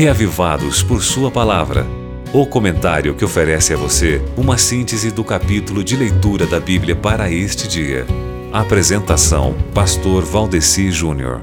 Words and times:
Reavivados 0.00 0.82
por 0.82 1.02
Sua 1.02 1.30
Palavra. 1.30 1.86
O 2.32 2.46
comentário 2.46 3.14
que 3.14 3.22
oferece 3.22 3.74
a 3.74 3.76
você 3.76 4.18
uma 4.34 4.56
síntese 4.56 5.10
do 5.10 5.22
capítulo 5.22 5.84
de 5.84 5.94
leitura 5.94 6.46
da 6.46 6.58
Bíblia 6.58 6.96
para 6.96 7.30
este 7.30 7.68
dia. 7.68 8.06
Apresentação: 8.50 9.54
Pastor 9.74 10.24
Valdeci 10.24 10.90
Júnior. 10.90 11.42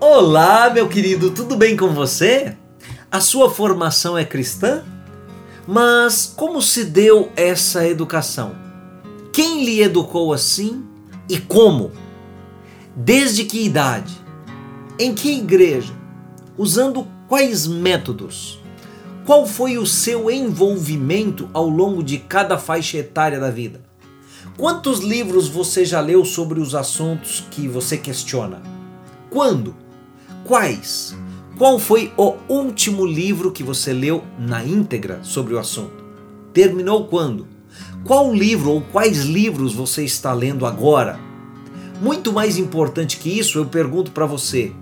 Olá, 0.00 0.70
meu 0.70 0.88
querido, 0.88 1.30
tudo 1.30 1.58
bem 1.58 1.76
com 1.76 1.88
você? 1.88 2.56
A 3.10 3.20
sua 3.20 3.50
formação 3.50 4.16
é 4.16 4.24
cristã? 4.24 4.84
Mas 5.66 6.24
como 6.24 6.62
se 6.62 6.86
deu 6.86 7.30
essa 7.36 7.86
educação? 7.86 8.52
Quem 9.30 9.62
lhe 9.62 9.82
educou 9.82 10.32
assim 10.32 10.86
e 11.28 11.38
como? 11.38 11.92
Desde 12.96 13.44
que 13.44 13.62
idade? 13.62 14.27
Em 15.00 15.14
que 15.14 15.30
igreja? 15.30 15.94
Usando 16.56 17.06
quais 17.28 17.68
métodos? 17.68 18.58
Qual 19.24 19.46
foi 19.46 19.78
o 19.78 19.86
seu 19.86 20.28
envolvimento 20.28 21.48
ao 21.54 21.68
longo 21.68 22.02
de 22.02 22.18
cada 22.18 22.58
faixa 22.58 22.98
etária 22.98 23.38
da 23.38 23.48
vida? 23.48 23.80
Quantos 24.56 24.98
livros 24.98 25.46
você 25.46 25.84
já 25.84 26.00
leu 26.00 26.24
sobre 26.24 26.58
os 26.58 26.74
assuntos 26.74 27.44
que 27.48 27.68
você 27.68 27.96
questiona? 27.96 28.60
Quando? 29.30 29.72
Quais? 30.44 31.16
Qual 31.56 31.78
foi 31.78 32.12
o 32.16 32.34
último 32.48 33.06
livro 33.06 33.52
que 33.52 33.62
você 33.62 33.92
leu 33.92 34.24
na 34.36 34.64
íntegra 34.64 35.20
sobre 35.22 35.54
o 35.54 35.60
assunto? 35.60 36.04
Terminou 36.52 37.06
quando? 37.06 37.46
Qual 38.02 38.34
livro 38.34 38.72
ou 38.72 38.80
quais 38.80 39.22
livros 39.22 39.72
você 39.72 40.02
está 40.02 40.32
lendo 40.32 40.66
agora? 40.66 41.20
Muito 42.02 42.32
mais 42.32 42.58
importante 42.58 43.18
que 43.18 43.38
isso, 43.38 43.58
eu 43.58 43.66
pergunto 43.66 44.10
para 44.10 44.26
você: 44.26 44.72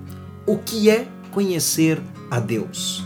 o 0.47 0.57
que 0.57 0.89
é 0.89 1.07
conhecer 1.33 2.01
a 2.31 2.39
Deus? 2.39 3.05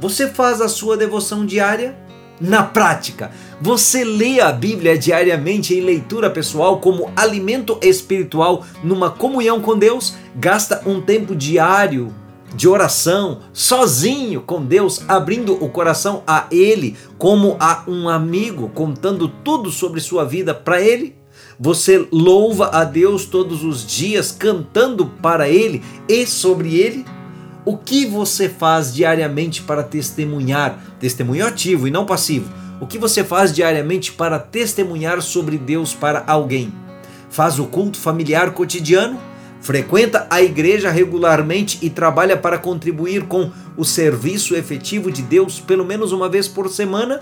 Você 0.00 0.28
faz 0.28 0.60
a 0.60 0.68
sua 0.68 0.96
devoção 0.96 1.46
diária? 1.46 1.96
Na 2.40 2.64
prática, 2.64 3.30
você 3.60 4.02
lê 4.02 4.40
a 4.40 4.50
Bíblia 4.50 4.98
diariamente 4.98 5.72
em 5.72 5.80
leitura 5.80 6.28
pessoal 6.28 6.80
como 6.80 7.12
alimento 7.14 7.78
espiritual 7.80 8.66
numa 8.82 9.08
comunhão 9.08 9.60
com 9.60 9.78
Deus? 9.78 10.14
Gasta 10.34 10.82
um 10.84 11.00
tempo 11.00 11.36
diário 11.36 12.12
de 12.54 12.68
oração, 12.68 13.40
sozinho 13.52 14.40
com 14.40 14.64
Deus, 14.64 15.04
abrindo 15.08 15.54
o 15.64 15.68
coração 15.68 16.22
a 16.26 16.46
Ele 16.50 16.96
como 17.18 17.56
a 17.60 17.84
um 17.86 18.08
amigo, 18.08 18.68
contando 18.74 19.28
tudo 19.28 19.70
sobre 19.70 20.00
sua 20.00 20.24
vida 20.24 20.52
para 20.52 20.80
Ele? 20.80 21.16
Você 21.58 22.06
louva 22.10 22.70
a 22.72 22.84
Deus 22.84 23.24
todos 23.24 23.62
os 23.62 23.86
dias, 23.86 24.32
cantando 24.32 25.06
para 25.06 25.48
Ele 25.48 25.82
e 26.08 26.26
sobre 26.26 26.76
Ele? 26.76 27.04
O 27.64 27.76
que 27.76 28.04
você 28.04 28.48
faz 28.48 28.92
diariamente 28.92 29.62
para 29.62 29.82
testemunhar, 29.82 30.78
testemunho 31.00 31.46
ativo 31.46 31.88
e 31.88 31.90
não 31.90 32.04
passivo? 32.04 32.52
O 32.80 32.86
que 32.86 32.98
você 32.98 33.22
faz 33.22 33.52
diariamente 33.52 34.12
para 34.12 34.38
testemunhar 34.38 35.22
sobre 35.22 35.56
Deus 35.56 35.94
para 35.94 36.24
alguém? 36.26 36.72
Faz 37.30 37.58
o 37.58 37.66
culto 37.66 37.98
familiar 37.98 38.50
cotidiano? 38.50 39.18
Frequenta 39.60 40.26
a 40.28 40.42
igreja 40.42 40.90
regularmente 40.90 41.78
e 41.80 41.88
trabalha 41.88 42.36
para 42.36 42.58
contribuir 42.58 43.22
com 43.24 43.50
o 43.76 43.84
serviço 43.84 44.54
efetivo 44.54 45.10
de 45.10 45.22
Deus 45.22 45.58
pelo 45.58 45.84
menos 45.84 46.12
uma 46.12 46.28
vez 46.28 46.46
por 46.46 46.68
semana? 46.68 47.20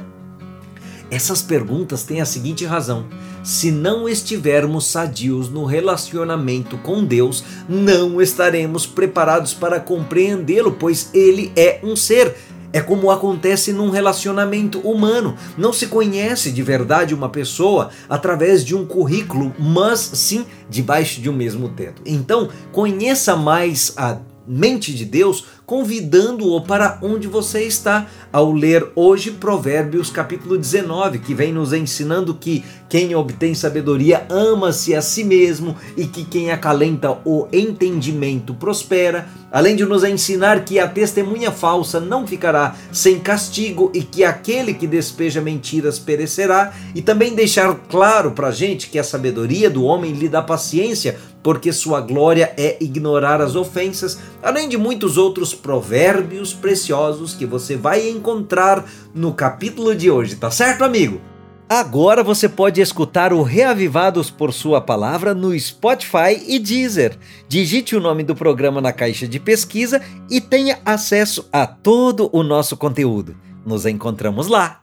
Essas 1.12 1.42
perguntas 1.42 2.04
têm 2.04 2.22
a 2.22 2.24
seguinte 2.24 2.64
razão: 2.64 3.04
se 3.44 3.70
não 3.70 4.08
estivermos 4.08 4.86
sadios 4.86 5.50
no 5.50 5.66
relacionamento 5.66 6.78
com 6.78 7.04
Deus, 7.04 7.44
não 7.68 8.18
estaremos 8.22 8.86
preparados 8.86 9.52
para 9.52 9.78
compreendê-lo, 9.78 10.72
pois 10.72 11.10
ele 11.12 11.52
é 11.54 11.80
um 11.82 11.94
ser. 11.94 12.34
É 12.72 12.80
como 12.80 13.10
acontece 13.10 13.70
num 13.70 13.90
relacionamento 13.90 14.78
humano. 14.78 15.36
Não 15.58 15.74
se 15.74 15.88
conhece 15.88 16.50
de 16.50 16.62
verdade 16.62 17.14
uma 17.14 17.28
pessoa 17.28 17.90
através 18.08 18.64
de 18.64 18.74
um 18.74 18.86
currículo, 18.86 19.54
mas 19.58 20.00
sim 20.00 20.46
debaixo 20.70 21.20
de 21.20 21.28
um 21.28 21.34
mesmo 21.34 21.68
teto. 21.68 22.00
Então, 22.06 22.48
conheça 22.72 23.36
mais 23.36 23.92
a 23.98 24.16
mente 24.46 24.92
de 24.92 25.04
Deus, 25.04 25.44
convidando-o 25.64 26.60
para 26.60 26.98
onde 27.02 27.28
você 27.28 27.62
está, 27.62 28.06
ao 28.32 28.52
ler 28.52 28.86
hoje 28.94 29.30
Provérbios 29.30 30.10
capítulo 30.10 30.58
19, 30.58 31.18
que 31.20 31.34
vem 31.34 31.52
nos 31.52 31.72
ensinando 31.72 32.34
que 32.34 32.64
quem 32.88 33.14
obtém 33.14 33.54
sabedoria 33.54 34.26
ama-se 34.28 34.94
a 34.94 35.00
si 35.00 35.24
mesmo 35.24 35.76
e 35.96 36.06
que 36.06 36.24
quem 36.24 36.50
acalenta 36.50 37.10
o 37.24 37.46
entendimento 37.52 38.52
prospera, 38.52 39.28
além 39.50 39.76
de 39.76 39.84
nos 39.84 40.04
ensinar 40.04 40.64
que 40.64 40.78
a 40.78 40.88
testemunha 40.88 41.50
falsa 41.50 42.00
não 42.00 42.26
ficará 42.26 42.76
sem 42.92 43.18
castigo 43.18 43.90
e 43.94 44.02
que 44.02 44.24
aquele 44.24 44.74
que 44.74 44.86
despeja 44.86 45.40
mentiras 45.40 45.98
perecerá, 45.98 46.74
e 46.94 47.00
também 47.00 47.34
deixar 47.34 47.74
claro 47.88 48.32
para 48.32 48.48
a 48.48 48.52
gente 48.52 48.90
que 48.90 48.98
a 48.98 49.04
sabedoria 49.04 49.70
do 49.70 49.84
homem 49.84 50.12
lhe 50.12 50.28
dá 50.28 50.42
paciência 50.42 51.16
porque 51.42 51.72
sua 51.72 52.00
glória 52.00 52.52
é 52.56 52.76
ignorar 52.80 53.40
as 53.40 53.56
ofensas, 53.56 54.18
além 54.42 54.68
de 54.68 54.76
muitos 54.76 55.16
outros 55.16 55.54
provérbios 55.54 56.54
preciosos 56.54 57.34
que 57.34 57.44
você 57.44 57.76
vai 57.76 58.08
encontrar 58.08 58.84
no 59.14 59.32
capítulo 59.34 59.94
de 59.94 60.10
hoje, 60.10 60.36
tá 60.36 60.50
certo, 60.50 60.84
amigo? 60.84 61.20
Agora 61.68 62.22
você 62.22 62.50
pode 62.50 62.82
escutar 62.82 63.32
o 63.32 63.42
Reavivados 63.42 64.30
por 64.30 64.52
Sua 64.52 64.78
Palavra 64.78 65.32
no 65.32 65.58
Spotify 65.58 66.38
e 66.46 66.58
Deezer. 66.58 67.16
Digite 67.48 67.96
o 67.96 68.00
nome 68.00 68.22
do 68.22 68.34
programa 68.34 68.78
na 68.78 68.92
caixa 68.92 69.26
de 69.26 69.40
pesquisa 69.40 70.02
e 70.28 70.38
tenha 70.38 70.78
acesso 70.84 71.48
a 71.50 71.66
todo 71.66 72.28
o 72.30 72.42
nosso 72.42 72.76
conteúdo. 72.76 73.34
Nos 73.64 73.86
encontramos 73.86 74.48
lá. 74.48 74.80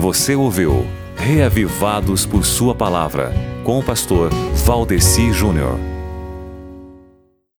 Você 0.00 0.34
ouviu 0.34 0.84
Reavivados 1.16 2.26
por 2.26 2.44
Sua 2.44 2.74
Palavra 2.74 3.32
com 3.64 3.78
o 3.78 3.82
pastor 3.82 4.30
Valdeci 4.64 5.32
Júnior. 5.32 5.91